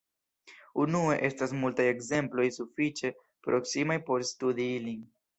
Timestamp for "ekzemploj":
1.89-2.45